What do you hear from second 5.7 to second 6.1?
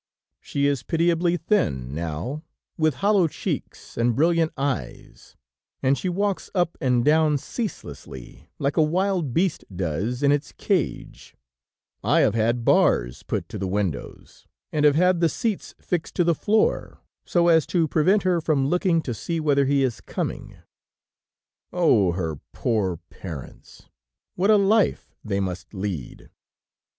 and she